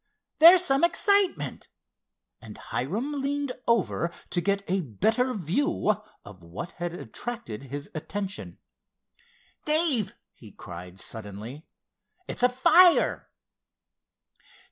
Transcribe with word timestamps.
There's 0.39 0.65
some 0.65 0.83
excitement!" 0.83 1.67
and 2.41 2.57
Hiram 2.57 3.21
leaned 3.21 3.51
over 3.67 4.11
to 4.31 4.41
get 4.41 4.63
a 4.67 4.81
better 4.81 5.31
view 5.35 5.93
of 6.25 6.41
what 6.41 6.71
had 6.81 6.91
attracted 6.91 7.65
his 7.65 7.91
attention. 7.93 8.57
"Dave," 9.63 10.15
he 10.33 10.53
cried 10.53 10.99
suddenly, 10.99 11.67
"it's 12.27 12.41
a 12.41 12.49
fire!" 12.49 13.29